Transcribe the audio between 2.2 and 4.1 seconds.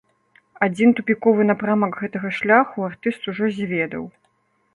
шляху артыст ужо зведаў.